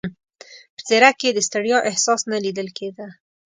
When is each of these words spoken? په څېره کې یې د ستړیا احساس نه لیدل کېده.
په 0.75 0.81
څېره 0.87 1.09
کې 1.19 1.25
یې 1.29 1.35
د 1.35 1.39
ستړیا 1.47 1.77
احساس 1.89 2.21
نه 2.31 2.37
لیدل 2.45 2.67
کېده. 2.77 3.07